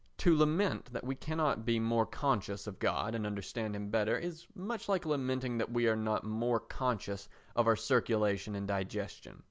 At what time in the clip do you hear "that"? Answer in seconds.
0.93-1.03, 5.59-5.71